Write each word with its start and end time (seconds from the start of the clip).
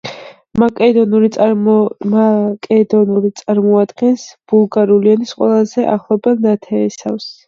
მაკედონური 0.61 1.27
წარმოადგენს 3.41 4.23
ბულგარული 4.53 5.13
ენის 5.17 5.35
ყველაზე 5.41 5.85
ახლობელ 5.97 6.41
ნათესავს. 6.47 7.29